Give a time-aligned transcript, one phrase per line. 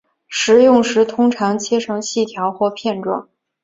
[0.27, 3.29] 食用时通常切成细条或片状。